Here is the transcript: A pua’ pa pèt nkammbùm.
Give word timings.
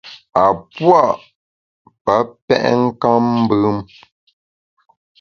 A 0.41 0.45
pua’ 0.73 1.03
pa 2.03 2.15
pèt 2.47 2.63
nkammbùm. 2.83 3.77